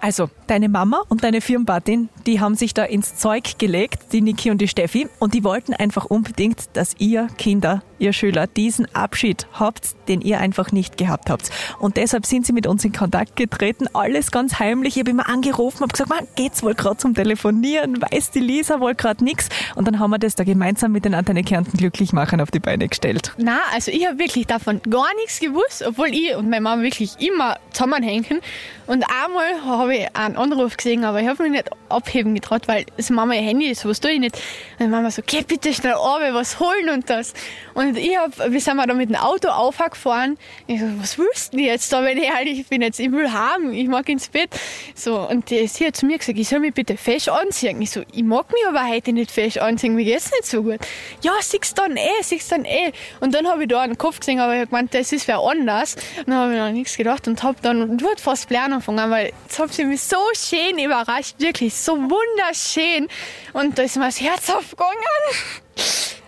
Also, 0.01 0.29
deine 0.47 0.69
Mama 0.69 1.01
und 1.07 1.23
deine 1.23 1.41
Firmenpatin, 1.41 2.09
die 2.25 2.39
haben 2.39 2.55
sich 2.55 2.73
da 2.73 2.83
ins 2.83 3.15
Zeug 3.15 3.57
gelegt, 3.57 4.11
die 4.11 4.21
Niki 4.21 4.51
und 4.51 4.59
die 4.59 4.67
Steffi, 4.67 5.07
und 5.19 5.33
die 5.33 5.43
wollten 5.43 5.73
einfach 5.73 6.05
unbedingt, 6.05 6.69
dass 6.73 6.95
ihr 6.99 7.27
Kinder, 7.37 7.81
ihr 7.99 8.13
Schüler, 8.13 8.47
diesen 8.47 8.93
Abschied 8.95 9.47
habt, 9.53 9.95
den 10.07 10.21
ihr 10.21 10.39
einfach 10.39 10.71
nicht 10.71 10.97
gehabt 10.97 11.29
habt. 11.29 11.49
Und 11.79 11.97
deshalb 11.97 12.25
sind 12.25 12.45
sie 12.45 12.53
mit 12.53 12.67
uns 12.67 12.83
in 12.85 12.91
Kontakt 12.91 13.35
getreten, 13.35 13.87
alles 13.93 14.31
ganz 14.31 14.59
heimlich. 14.59 14.95
Ich 14.95 15.01
habe 15.01 15.11
immer 15.11 15.29
angerufen, 15.29 15.81
habe 15.81 15.91
gesagt, 15.91 16.09
man, 16.09 16.27
geht's 16.35 16.63
wohl 16.63 16.73
gerade 16.73 16.97
zum 16.97 17.13
Telefonieren, 17.13 18.01
weiß 18.01 18.31
die 18.31 18.39
Lisa 18.39 18.79
wohl 18.79 18.95
gerade 18.95 19.23
nichts. 19.23 19.49
Und 19.75 19.87
dann 19.87 19.99
haben 19.99 20.11
wir 20.11 20.19
das 20.19 20.35
da 20.35 20.43
gemeinsam 20.43 20.91
mit 20.91 21.05
den 21.05 21.13
Antenne 21.13 21.43
Kärnten 21.43 21.77
glücklich 21.77 22.13
machen 22.13 22.41
auf 22.41 22.51
die 22.51 22.59
Beine 22.59 22.87
gestellt. 22.87 23.33
Na, 23.37 23.59
also 23.73 23.91
ich 23.91 24.07
habe 24.07 24.19
wirklich 24.19 24.47
davon 24.47 24.81
gar 24.89 25.13
nichts 25.15 25.39
gewusst, 25.39 25.83
obwohl 25.85 26.09
ich 26.09 26.35
und 26.35 26.49
meine 26.49 26.61
Mama 26.61 26.81
wirklich 26.81 27.19
immer 27.19 27.57
zusammenhängen. 27.71 28.41
Und 28.87 29.05
einmal 29.23 29.63
habe 29.65 29.95
ich 29.95 30.15
einen 30.15 30.35
Anruf 30.35 30.77
gesehen, 30.77 31.03
aber 31.03 31.21
ich 31.21 31.27
habe 31.27 31.43
mich 31.43 31.51
nicht 31.51 31.69
abheben 31.89 32.33
getraut, 32.33 32.67
weil 32.67 32.85
das 32.97 33.09
Mama 33.09 33.35
ihr 33.35 33.41
Handy 33.41 33.67
ist, 33.67 33.85
was 33.85 33.99
tue 33.99 34.11
ich 34.11 34.19
nicht. 34.19 34.35
Und 34.79 34.87
die 34.87 34.91
Mama 34.91 35.11
so, 35.11 35.21
geh 35.25 35.43
bitte 35.43 35.73
schnell 35.73 35.93
runter, 35.93 36.33
was 36.33 36.59
holen 36.59 36.89
und 36.93 37.09
das. 37.09 37.33
Und 37.73 37.88
ich 37.97 38.17
hab, 38.17 38.51
wir 38.51 38.59
sind 38.59 38.77
mal 38.77 38.87
da 38.87 38.93
mit 38.93 39.09
dem 39.09 39.15
Auto 39.15 39.49
aufgefahren. 39.49 40.37
Ich 40.67 40.79
so, 40.79 40.85
was 40.99 41.17
willst 41.17 41.53
du 41.53 41.59
jetzt 41.59 41.91
da, 41.91 42.03
wenn 42.03 42.17
ich 42.17 42.25
ehrlich 42.25 42.67
bin 42.67 42.81
jetzt? 42.81 42.99
Ich 42.99 43.11
will 43.11 43.31
haben, 43.31 43.73
ich 43.73 43.87
mag 43.87 44.07
ins 44.09 44.27
Bett. 44.29 44.49
So, 44.95 45.19
und 45.19 45.49
die, 45.49 45.67
sie 45.67 45.87
hat 45.87 45.95
zu 45.95 46.05
mir 46.05 46.17
gesagt, 46.17 46.37
ich 46.37 46.47
soll 46.47 46.59
mich 46.59 46.73
bitte 46.73 46.97
fest 46.97 47.29
anziehen. 47.29 47.81
Ich 47.81 47.91
so, 47.91 48.01
ich 48.11 48.23
mag 48.23 48.51
mich 48.51 48.61
aber 48.67 48.87
heute 48.87 49.13
nicht 49.13 49.31
fest 49.31 49.59
anziehen, 49.59 49.95
mir 49.95 50.05
geht's 50.05 50.31
nicht 50.31 50.45
so 50.45 50.63
gut. 50.63 50.79
Ja, 51.21 51.33
siehst 51.41 51.77
dann 51.77 51.97
eh, 51.97 52.21
siehst 52.21 52.51
dann 52.51 52.65
eh. 52.65 52.91
Und 53.19 53.33
dann 53.33 53.47
habe 53.47 53.63
ich 53.63 53.69
da 53.69 53.81
einen 53.81 53.97
Kopf 53.97 54.19
gesehen, 54.19 54.39
aber 54.39 54.53
ich 54.53 54.59
habe 54.59 54.69
gemeint, 54.69 54.93
das 54.93 55.11
ist 55.11 55.27
wer 55.27 55.39
anders. 55.39 55.95
Und 56.19 56.29
dann 56.29 56.35
habe 56.35 56.53
ich 56.53 56.59
noch 56.59 56.71
nichts 56.71 56.97
gedacht 56.97 57.27
und 57.27 57.41
habe 57.43 57.57
dann, 57.61 57.97
du 57.97 58.07
hast 58.07 58.21
fast 58.21 58.49
lernen 58.49 58.73
angefangen, 58.73 59.09
weil 59.11 59.31
jetzt 59.47 59.59
haben 59.59 59.71
sie 59.71 59.85
mich 59.85 60.01
so 60.01 60.17
schön 60.33 60.77
überrascht, 60.79 61.35
wirklich 61.39 61.73
so 61.73 61.93
wunderschön. 61.93 63.07
Und 63.53 63.77
da 63.77 63.83
ist 63.83 63.97
mir 63.97 64.05
das 64.05 64.21
Herz 64.21 64.49
aufgegangen. 64.49 64.95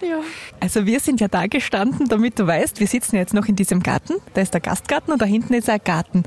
Ja. 0.01 0.19
Also 0.59 0.85
wir 0.85 0.99
sind 0.99 1.21
ja 1.21 1.27
da 1.27 1.47
gestanden, 1.47 2.07
damit 2.07 2.39
du 2.39 2.47
weißt, 2.47 2.79
wir 2.79 2.87
sitzen 2.87 3.15
jetzt 3.15 3.33
noch 3.33 3.45
in 3.47 3.55
diesem 3.55 3.83
Garten. 3.83 4.15
Da 4.33 4.41
ist 4.41 4.53
der 4.53 4.61
Gastgarten 4.61 5.13
und 5.13 5.21
da 5.21 5.25
hinten 5.25 5.53
ist 5.53 5.69
ein 5.69 5.79
Garten. 5.83 6.23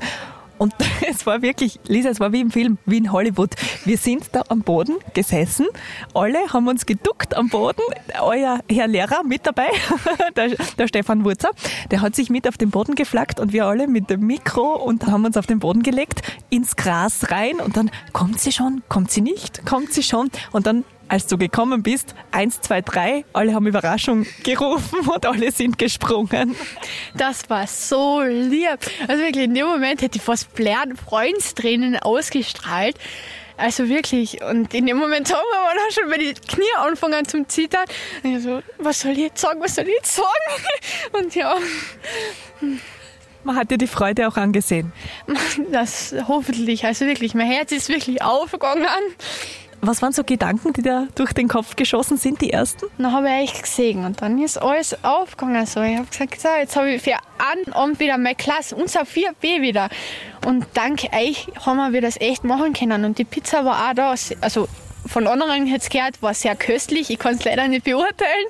Und 0.57 0.73
es 1.09 1.25
war 1.25 1.41
wirklich, 1.41 1.79
Lisa, 1.87 2.09
es 2.09 2.19
war 2.19 2.31
wie 2.31 2.41
im 2.41 2.51
Film, 2.51 2.77
wie 2.85 2.97
in 2.97 3.11
Hollywood. 3.11 3.55
Wir 3.83 3.97
sind 3.97 4.27
da 4.31 4.43
am 4.49 4.61
Boden 4.61 4.95
gesessen, 5.13 5.67
alle 6.13 6.39
haben 6.53 6.67
uns 6.67 6.85
geduckt 6.85 7.35
am 7.35 7.49
Boden. 7.49 7.81
Euer 8.21 8.59
Herr 8.69 8.87
Lehrer 8.87 9.23
mit 9.23 9.45
dabei, 9.45 9.67
der, 10.35 10.55
der 10.77 10.87
Stefan 10.87 11.25
Wurzer, 11.25 11.51
der 11.91 12.01
hat 12.01 12.15
sich 12.15 12.29
mit 12.29 12.47
auf 12.47 12.57
den 12.57 12.69
Boden 12.69 12.95
geflaggt 12.95 13.39
und 13.39 13.53
wir 13.53 13.65
alle 13.65 13.87
mit 13.87 14.09
dem 14.09 14.21
Mikro 14.21 14.75
und 14.75 15.07
haben 15.07 15.25
uns 15.25 15.37
auf 15.37 15.45
den 15.45 15.59
Boden 15.59 15.83
gelegt, 15.83 16.21
ins 16.49 16.75
Gras 16.75 17.31
rein 17.31 17.59
und 17.59 17.77
dann 17.77 17.91
kommt 18.13 18.39
sie 18.39 18.51
schon, 18.51 18.81
kommt 18.87 19.11
sie 19.11 19.21
nicht, 19.21 19.65
kommt 19.65 19.91
sie 19.91 20.03
schon 20.03 20.29
und 20.51 20.67
dann 20.67 20.85
als 21.07 21.27
du 21.27 21.37
gekommen 21.37 21.83
bist, 21.83 22.15
eins, 22.31 22.61
zwei, 22.61 22.81
drei, 22.81 23.25
alle 23.33 23.53
haben 23.53 23.67
Überraschung 23.67 24.25
gerufen 24.43 25.07
und 25.07 25.25
alle 25.25 25.51
sind 25.51 25.77
gesprungen. 25.77 26.55
Das 27.15 27.49
war 27.49 27.67
so 27.67 28.21
lieb. 28.21 28.79
Also 29.07 29.23
wirklich, 29.23 29.45
in 29.45 29.53
dem 29.53 29.67
Moment 29.67 30.01
hätte 30.01 30.17
ich 30.17 30.23
fast 30.23 30.47
Freundstränen 30.53 31.97
ausgestrahlt. 31.97 32.97
Also 33.57 33.87
wirklich, 33.87 34.41
und 34.43 34.73
in 34.73 34.85
dem 34.85 34.97
Moment 34.97 35.31
haben 35.33 35.39
wir 35.39 35.75
dann 35.75 35.91
schon 35.91 36.09
meine 36.09 36.33
Knie 36.33 36.65
anfangen 36.77 37.25
zum 37.25 37.47
Zittern. 37.47 37.85
Und 38.23 38.35
ich 38.35 38.43
so, 38.43 38.61
was 38.79 38.99
soll 38.99 39.11
ich 39.11 39.19
jetzt 39.19 39.39
sagen, 39.39 39.61
was 39.61 39.75
soll 39.75 39.85
ich 39.85 39.95
jetzt 39.95 40.15
sagen? 40.15 40.27
Und 41.13 41.35
ja. 41.35 41.55
Man 43.45 43.55
hat 43.55 43.69
dir 43.69 43.77
die 43.77 43.87
Freude 43.87 44.27
auch 44.27 44.37
angesehen. 44.37 44.91
Das 45.71 46.15
hoffentlich, 46.27 46.83
also 46.85 47.05
wirklich, 47.05 47.35
mein 47.35 47.47
Herz 47.47 47.71
ist 47.71 47.89
wirklich 47.89 48.21
aufgegangen. 48.21 48.85
Was 49.81 50.01
waren 50.01 50.13
so 50.13 50.23
Gedanken, 50.23 50.73
die 50.73 50.81
da 50.81 51.07
durch 51.13 51.31
den 51.33 51.47
Kopf 51.47 51.75
geschossen 51.75 52.17
sind, 52.17 52.41
die 52.41 52.51
ersten? 52.51 52.87
Dann 52.97 53.11
habe 53.11 53.27
ich 53.27 53.51
echt 53.51 53.63
gesehen 53.63 54.03
und 54.03 54.21
dann 54.21 54.41
ist 54.41 54.57
alles 54.57 54.97
aufgegangen. 55.03 55.65
So. 55.67 55.81
Ich 55.81 55.95
habe 55.95 56.07
gesagt, 56.07 56.41
so, 56.41 56.49
jetzt 56.49 56.75
habe 56.75 56.91
ich 56.91 57.01
für 57.03 57.17
einen 57.37 57.73
Abend 57.73 57.99
wieder 57.99 58.17
meine 58.17 58.35
Klasse, 58.35 58.75
unser 58.75 59.01
4B 59.01 59.61
wieder. 59.61 59.89
Und 60.45 60.65
dank 60.73 61.03
euch 61.13 61.47
haben 61.65 61.93
wir 61.93 62.01
das 62.01 62.19
echt 62.19 62.43
machen 62.43 62.73
können. 62.73 63.05
Und 63.05 63.19
die 63.19 63.25
Pizza 63.25 63.63
war 63.63 63.89
auch 63.89 63.93
da. 63.93 64.15
Also 64.41 64.67
von 65.05 65.27
anderen 65.27 65.67
jetzt 65.67 65.91
gehört, 65.91 66.21
war 66.21 66.33
sehr 66.33 66.55
köstlich. 66.55 67.11
Ich 67.11 67.19
kann 67.19 67.35
es 67.35 67.43
leider 67.43 67.67
nicht 67.67 67.83
beurteilen. 67.83 68.47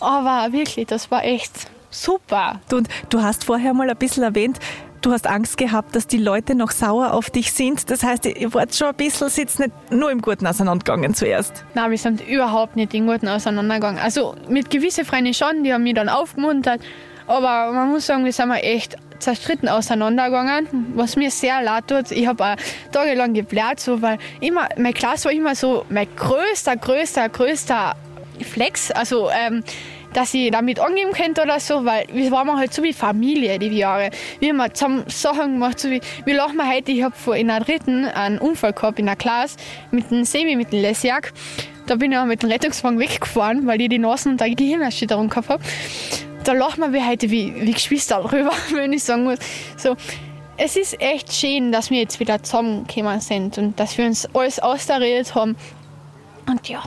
Aber 0.00 0.52
wirklich, 0.52 0.86
das 0.86 1.10
war 1.10 1.24
echt 1.24 1.68
super. 1.94 2.60
Und 2.72 2.88
du 3.10 3.22
hast 3.22 3.44
vorher 3.44 3.74
mal 3.74 3.88
ein 3.88 3.96
bisschen 3.96 4.22
erwähnt, 4.22 4.58
du 5.00 5.12
hast 5.12 5.26
Angst 5.26 5.56
gehabt, 5.58 5.94
dass 5.94 6.06
die 6.06 6.18
Leute 6.18 6.54
noch 6.54 6.70
sauer 6.70 7.12
auf 7.12 7.30
dich 7.30 7.52
sind. 7.52 7.90
Das 7.90 8.02
heißt, 8.02 8.26
ihr 8.26 8.52
wart 8.54 8.74
schon 8.74 8.88
ein 8.88 8.94
bisschen, 8.94 9.28
sitzt 9.28 9.60
nicht 9.60 9.72
nur 9.90 10.10
im 10.10 10.20
Guten 10.20 10.46
auseinandergegangen 10.46 11.14
zuerst. 11.14 11.64
Nein, 11.74 11.90
wir 11.90 11.98
sind 11.98 12.26
überhaupt 12.26 12.76
nicht 12.76 12.94
im 12.94 13.06
Guten 13.06 13.28
auseinandergegangen. 13.28 14.00
Also 14.00 14.34
mit 14.48 14.70
gewissen 14.70 15.04
Freunden 15.04 15.34
schon, 15.34 15.62
die 15.62 15.72
haben 15.72 15.82
mich 15.82 15.94
dann 15.94 16.08
aufgemuntert. 16.08 16.80
Aber 17.26 17.72
man 17.72 17.90
muss 17.90 18.06
sagen, 18.06 18.24
wir 18.24 18.32
sind 18.32 18.48
mal 18.48 18.58
echt 18.58 18.96
zerstritten 19.18 19.68
auseinandergegangen, 19.68 20.92
was 20.94 21.16
mir 21.16 21.30
sehr 21.30 21.62
leid 21.62 21.88
tut. 21.88 22.10
Ich 22.10 22.26
habe 22.26 22.44
auch 22.44 22.56
tagelang 22.92 23.32
gebläht, 23.32 23.80
so, 23.80 24.02
weil 24.02 24.18
immer, 24.40 24.68
meine 24.76 24.92
Klasse 24.92 25.26
war 25.26 25.32
immer 25.32 25.54
so 25.54 25.86
mein 25.88 26.08
größter, 26.14 26.76
größter, 26.76 27.28
größter 27.30 27.94
Flex. 28.42 28.90
Also 28.90 29.30
ähm, 29.30 29.64
dass 30.14 30.32
ich 30.32 30.50
damit 30.50 30.80
angeben 30.80 31.12
könnte 31.12 31.42
oder 31.42 31.60
so, 31.60 31.84
weil 31.84 32.06
wir 32.12 32.30
waren 32.30 32.56
halt 32.56 32.72
so 32.72 32.82
wie 32.82 32.92
Familie 32.92 33.58
die 33.58 33.68
Jahre. 33.68 34.10
Wir 34.40 34.56
haben 34.56 34.74
zusammen 34.74 35.04
Sachen 35.08 35.54
gemacht, 35.54 35.78
so 35.78 35.90
wie, 35.90 36.00
wie 36.24 36.32
lachen 36.32 36.56
wir 36.56 36.68
heute, 36.68 36.92
ich 36.92 37.02
habe 37.02 37.14
vor 37.14 37.36
in 37.36 37.48
der 37.48 37.60
dritten 37.60 38.06
einen 38.06 38.38
Unfall 38.38 38.72
gehabt 38.72 38.98
in 38.98 39.06
der 39.06 39.16
Klasse 39.16 39.56
mit 39.90 40.10
dem 40.10 40.24
Semi, 40.24 40.56
mit 40.56 40.72
dem 40.72 40.80
Lesjak. 40.80 41.32
Da 41.86 41.96
bin 41.96 42.12
ich 42.12 42.18
auch 42.18 42.24
mit 42.24 42.42
dem 42.42 42.50
Rettungswagen 42.50 42.98
weggefahren, 42.98 43.66
weil 43.66 43.80
ich 43.80 43.88
die 43.90 43.98
Nasen 43.98 44.32
und 44.32 44.40
die 44.40 44.54
Gehirnerschütterung 44.54 45.28
gehabt 45.28 45.50
habe. 45.50 45.62
Da 46.44 46.52
lachen 46.52 46.92
wir 46.92 47.06
heute 47.06 47.30
wie, 47.30 47.54
wie 47.56 47.72
Geschwister 47.72 48.22
drüber, 48.22 48.52
wenn 48.72 48.92
ich 48.92 49.02
sagen 49.02 49.24
muss. 49.24 49.38
So, 49.76 49.96
es 50.56 50.76
ist 50.76 51.00
echt 51.00 51.32
schön, 51.32 51.72
dass 51.72 51.90
wir 51.90 51.98
jetzt 51.98 52.20
wieder 52.20 52.42
zusammengekommen 52.42 53.20
sind 53.20 53.58
und 53.58 53.80
dass 53.80 53.98
wir 53.98 54.06
uns 54.06 54.26
alles 54.34 54.60
austariert 54.60 55.34
haben. 55.34 55.56
Und 56.46 56.68
ja, 56.68 56.82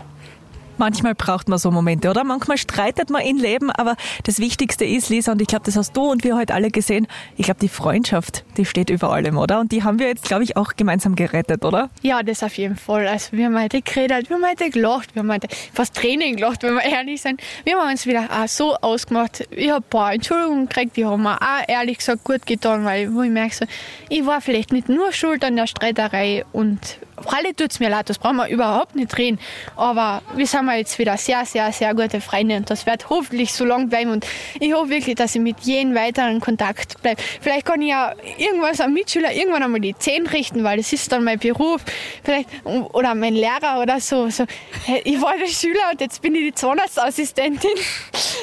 Manchmal 0.78 1.16
braucht 1.16 1.50
man 1.50 1.58
so 1.58 1.72
Momente, 1.72 2.10
oder? 2.10 2.24
Manchmal 2.24 2.58
streitet 2.58 3.10
man 3.10 3.22
im 3.24 3.38
Leben, 3.38 3.72
aber 3.72 3.96
das 4.24 4.40
Wichtigste 4.40 4.86
ist, 4.86 5.10
Lisa, 5.10 5.32
und 5.32 5.42
ich 5.42 5.48
glaube, 5.48 5.66
das 5.66 5.76
hast 5.76 5.96
du 5.98 6.12
und 6.12 6.24
wir 6.24 6.36
heute 6.36 6.54
alle 6.54 6.70
gesehen, 6.70 7.08
ich 7.36 7.46
glaube, 7.46 7.60
die 7.60 7.70
Freundschaft, 7.70 8.46
die 8.58 8.66
steht 8.66 8.90
über 8.90 9.12
allem, 9.12 9.38
oder? 9.38 9.60
Und 9.60 9.72
die 9.72 9.84
haben 9.84 10.00
wir 10.00 10.08
jetzt, 10.08 10.26
glaube 10.26 10.44
ich, 10.44 10.56
auch 10.56 10.76
gemeinsam 10.76 11.16
gerettet, 11.16 11.66
oder? 11.66 11.90
Ja, 12.02 12.22
das 12.24 12.44
auf 12.44 12.58
jeden 12.58 12.76
Fall. 12.76 13.08
Also 13.08 13.32
wir 13.32 13.46
haben 13.46 13.60
heute 13.60 13.82
geredet, 13.82 14.30
wir 14.30 14.36
haben 14.36 14.46
heute 14.46 14.70
gelacht, 14.70 15.16
wir 15.16 15.22
haben 15.22 15.32
heute 15.32 15.48
fast 15.74 15.96
Training 15.96 16.36
gelacht, 16.36 16.64
wenn 16.64 16.76
wir 16.76 16.84
ehrlich 16.84 17.22
sind. 17.22 17.42
Wir 17.64 17.78
haben 17.78 17.90
uns 17.90 18.06
wieder 18.06 18.28
auch 18.32 18.48
so 18.48 18.76
ausgemacht. 18.76 19.48
Ich 19.52 19.70
habe 19.70 19.86
ein 19.86 19.90
paar 19.90 20.14
Entschuldigungen 20.14 20.68
gekriegt, 20.70 20.98
die 20.98 21.06
haben 21.06 21.24
mir 21.24 21.42
auch 21.42 21.68
ehrlich 21.68 21.98
gesagt 21.98 22.24
gut 22.24 22.46
getan, 22.46 22.86
weil 22.86 23.04
ich 23.04 23.32
merke, 23.32 23.56
so, 23.56 23.66
ich 24.10 24.26
war 24.26 24.42
vielleicht 24.42 24.72
nicht 24.72 24.90
nur 24.90 25.12
schuld 25.12 25.44
an 25.44 25.56
der 25.56 25.68
Streiterei 25.68 26.46
und 26.52 27.00
alle 27.26 27.56
tut 27.56 27.72
es 27.72 27.80
mir 27.80 27.90
leid, 27.90 28.10
das 28.10 28.20
brauchen 28.20 28.38
wir 28.38 28.48
überhaupt 28.48 28.96
nicht 28.96 29.18
reden. 29.18 29.40
Aber 29.76 30.22
wir 30.36 30.46
sind 30.46 30.70
jetzt 30.72 31.00
wieder 31.00 31.18
sehr, 31.18 31.46
sehr, 31.46 31.72
sehr 31.72 31.94
gute 31.96 32.22
Freunde 32.22 32.58
und 32.58 32.70
das 32.70 32.86
wird 32.86 33.10
hoffentlich 33.10 33.54
so 33.54 33.66
lang 33.66 33.90
bleiben. 33.90 34.12
Und 34.12 34.26
ich 34.60 34.74
hoffe 34.74 34.90
wirklich, 34.90 35.16
dass 35.16 35.36
ich 35.36 35.42
mit 35.42 35.60
jedem 35.62 35.96
weiteren 35.96 36.40
Kontakt 36.40 37.02
bleibe. 37.02 37.22
Vielleicht 37.42 37.66
kann 37.66 37.82
ich 37.82 37.90
ja 37.90 38.14
irgendwas 38.38 38.80
am 38.82 38.94
Mitschüler 38.94 39.34
irgendwann 39.34 39.64
einmal 39.64 39.80
die 39.80 39.96
Zehen 39.96 40.28
richten, 40.28 40.64
weil 40.64 40.78
das 40.78 40.94
ist 40.94 41.12
dann 41.12 41.24
mein 41.24 41.40
Beruf. 41.40 41.82
Vielleicht, 42.24 42.50
oder 42.66 43.16
mein 43.16 43.34
Lehrer 43.34 43.80
oder 43.82 44.00
so. 44.00 44.30
so 44.30 44.46
ich 45.04 45.22
war 45.22 45.38
der 45.38 45.48
Schüler 45.48 45.92
und 45.92 46.02
jetzt 46.02 46.22
bin 46.22 46.36
ich 46.36 46.42
die 46.42 46.54
Zahnarztassistentin. 46.54 47.72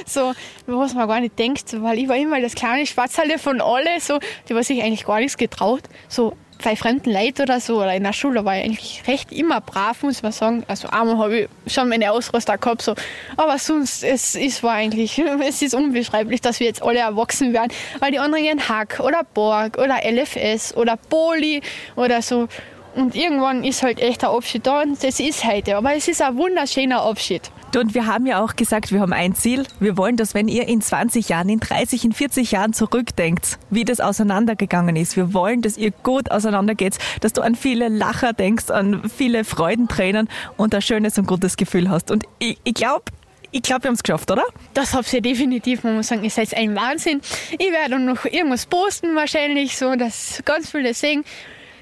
So, 0.07 0.33
was 0.66 0.95
man 0.95 1.09
gar 1.09 1.21
nicht 1.21 1.38
denkt, 1.38 1.81
weil 1.83 1.99
ich 1.99 2.09
war 2.09 2.16
immer 2.16 2.40
das 2.40 2.54
kleine 2.54 2.87
Schwarzhalle 2.87 3.38
von 3.38 3.61
alle, 3.61 4.00
so, 4.00 4.19
die 4.49 4.54
was 4.54 4.66
sich 4.66 4.83
eigentlich 4.83 5.07
gar 5.07 5.19
nichts 5.19 5.37
getraut. 5.37 5.83
So, 6.09 6.37
bei 6.64 6.76
fremden 6.76 7.12
Leuten 7.12 7.42
oder 7.42 7.61
so, 7.61 7.76
oder 7.76 7.94
in 7.94 8.02
der 8.02 8.14
Schule 8.14 8.44
war 8.44 8.56
ich 8.56 8.64
eigentlich 8.64 9.02
recht 9.06 9.30
immer 9.30 9.61
brav, 9.61 10.02
muss 10.02 10.23
man 10.23 10.33
sagen. 10.33 10.64
Also 10.66 10.88
einmal 10.88 11.18
habe 11.18 11.40
ich 11.40 11.73
schon 11.73 11.88
meine 11.88 12.11
Ausrüster 12.11 12.59
gehabt, 12.59 12.83
so. 12.83 12.94
aber 13.37 13.59
sonst, 13.59 14.02
es, 14.02 14.35
es 14.35 14.62
war 14.62 14.73
eigentlich, 14.73 15.23
es 15.47 15.62
ist 15.62 15.75
unbeschreiblich, 15.75 16.40
dass 16.40 16.61
wir 16.61 16.66
jetzt 16.66 16.83
alle 16.83 17.00
erwachsen 17.00 17.52
werden, 17.52 17.71
weil 18.00 18.11
die 18.11 18.18
anderen 18.18 18.44
gehen 18.44 18.68
Hack 18.68 19.00
oder 19.00 19.23
Borg 19.35 19.78
oder 19.78 20.00
LFS 20.04 20.75
oder 20.75 20.97
Poli 20.97 21.61
oder 21.97 22.23
so. 22.23 22.49
Und 22.94 23.16
irgendwann 23.16 23.64
ist 23.64 23.82
halt 23.82 24.00
echt 24.00 24.22
der 24.22 24.30
Abschied 24.30 24.66
da 24.66 24.82
und 24.82 25.02
das 25.02 25.18
ist 25.18 25.44
heute. 25.44 25.76
Aber 25.76 25.94
es 25.94 26.06
ist 26.06 26.22
ein 26.22 26.36
wunderschöner 26.36 27.02
Abschied. 27.02 27.50
Und 27.76 27.92
wir 27.94 28.06
haben 28.06 28.24
ja 28.24 28.42
auch 28.42 28.54
gesagt, 28.54 28.92
wir 28.92 29.00
haben 29.00 29.12
ein 29.12 29.34
Ziel. 29.34 29.64
Wir 29.80 29.96
wollen, 29.96 30.16
dass 30.16 30.32
wenn 30.32 30.46
ihr 30.46 30.68
in 30.68 30.80
20 30.80 31.28
Jahren, 31.28 31.48
in 31.48 31.58
30, 31.58 32.04
in 32.04 32.12
40 32.12 32.52
Jahren 32.52 32.72
zurückdenkt, 32.72 33.58
wie 33.68 33.84
das 33.84 33.98
auseinandergegangen 33.98 34.94
ist. 34.94 35.16
Wir 35.16 35.34
wollen, 35.34 35.60
dass 35.60 35.76
ihr 35.76 35.90
gut 35.90 36.30
auseinandergeht, 36.30 36.98
dass 37.20 37.32
du 37.32 37.42
an 37.42 37.56
viele 37.56 37.88
Lacher 37.88 38.32
denkst, 38.32 38.70
an 38.70 39.10
viele 39.10 39.44
Freudentränen 39.44 40.28
und 40.56 40.72
ein 40.72 40.82
schönes 40.82 41.18
und 41.18 41.26
gutes 41.26 41.56
Gefühl 41.56 41.90
hast. 41.90 42.12
Und 42.12 42.24
ich, 42.38 42.58
ich 42.62 42.74
glaube, 42.74 43.04
ich 43.50 43.62
glaube, 43.62 43.84
wir 43.84 43.88
haben 43.88 43.94
es 43.94 44.02
geschafft, 44.04 44.30
oder? 44.30 44.44
Das 44.74 44.94
habt 44.94 45.12
ihr 45.12 45.20
definitiv. 45.20 45.82
Man 45.82 45.96
muss 45.96 46.08
sagen, 46.08 46.22
ihr 46.22 46.30
seid 46.30 46.56
ein 46.56 46.76
Wahnsinn. 46.76 47.20
Ich 47.58 47.72
werde 47.72 47.98
noch 47.98 48.24
irgendwas 48.24 48.66
posten 48.66 49.16
wahrscheinlich, 49.16 49.76
so 49.76 49.96
dass 49.96 50.42
ganz 50.44 50.70
viele 50.70 50.94
sehen. 50.94 51.24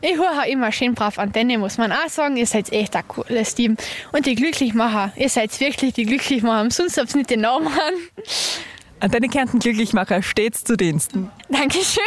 Ich 0.04 0.16
höre 0.16 0.46
immer 0.48 0.72
schön 0.72 0.94
brav 0.94 1.16
Antenne, 1.18 1.58
muss 1.58 1.78
man 1.78 1.92
auch 1.92 2.08
sagen. 2.08 2.36
Ihr 2.36 2.46
seid 2.46 2.72
echt 2.72 2.96
ein 2.96 3.06
cooles 3.06 3.54
Team. 3.54 3.76
Und 4.10 4.26
die 4.26 4.34
Glücklichmacher, 4.34 5.12
ihr 5.14 5.28
seid 5.28 5.58
wirklich 5.60 5.94
die 5.94 6.04
Glücklichmacher. 6.04 6.68
Sonst 6.72 6.98
habt 6.98 7.12
ihr 7.12 7.18
nicht 7.18 7.30
den 7.30 7.42
Namen 7.42 7.68
an. 7.68 7.94
Antenne 8.98 9.28
Kärnten 9.28 9.60
Glücklichmacher, 9.60 10.20
stets 10.22 10.64
zu 10.64 10.76
Diensten. 10.76 11.30
Dankeschön. 11.48 12.02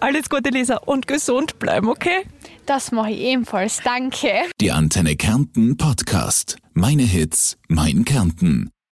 Alles 0.00 0.28
Gute, 0.28 0.50
Lisa, 0.50 0.78
und 0.78 1.06
gesund 1.06 1.58
bleiben, 1.60 1.88
okay? 1.88 2.26
Das 2.66 2.90
mache 2.90 3.12
ich 3.12 3.20
ebenfalls. 3.20 3.80
Danke. 3.84 4.32
Die 4.60 4.72
Antenne 4.72 5.14
Kärnten 5.16 5.76
Podcast. 5.76 6.56
Meine 6.74 7.04
Hits, 7.04 7.58
mein 7.68 8.04
Kärnten. 8.04 8.70